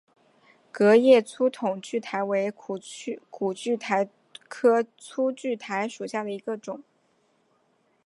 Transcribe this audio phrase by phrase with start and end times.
[0.71, 4.09] 革叶粗筒苣苔为苦苣苔
[4.49, 6.83] 科粗筒苣苔属下的一个种。